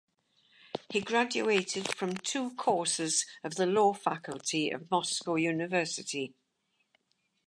He 0.89 0.99
graduated 0.99 1.93
from 1.93 2.17
two 2.17 2.55
courses 2.55 3.27
of 3.43 3.53
the 3.53 3.67
Law 3.67 3.93
Faculty 3.93 4.71
of 4.71 4.89
Moscow 4.89 5.35
University. 5.35 6.33